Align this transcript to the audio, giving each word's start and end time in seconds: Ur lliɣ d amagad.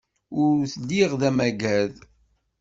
Ur 0.41 0.55
lliɣ 0.81 1.11
d 1.21 1.23
amagad. 1.29 1.93